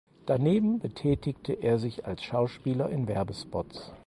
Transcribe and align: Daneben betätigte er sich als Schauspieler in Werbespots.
Daneben 0.25 0.79
betätigte 0.79 1.53
er 1.53 1.77
sich 1.77 2.07
als 2.07 2.23
Schauspieler 2.23 2.89
in 2.89 3.07
Werbespots. 3.07 3.91